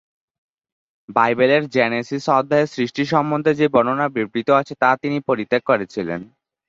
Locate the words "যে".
3.55-3.65